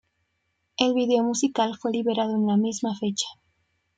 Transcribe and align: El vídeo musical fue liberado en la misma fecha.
El 0.79 0.95
vídeo 0.95 1.21
musical 1.23 1.77
fue 1.77 1.91
liberado 1.91 2.35
en 2.35 2.47
la 2.47 2.57
misma 2.57 2.97
fecha. 2.97 3.27